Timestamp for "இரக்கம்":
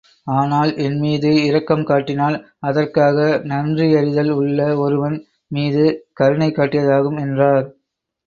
1.43-1.83